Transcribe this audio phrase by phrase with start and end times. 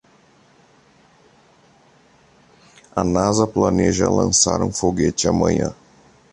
[2.95, 5.75] A Nasa planeja lançar um foguete amanhã.